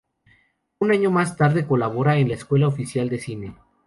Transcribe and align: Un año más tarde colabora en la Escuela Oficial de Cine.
Un 0.79 0.91
año 0.93 1.11
más 1.11 1.37
tarde 1.37 1.67
colabora 1.67 2.17
en 2.17 2.27
la 2.29 2.33
Escuela 2.33 2.67
Oficial 2.67 3.07
de 3.07 3.19
Cine. 3.19 3.55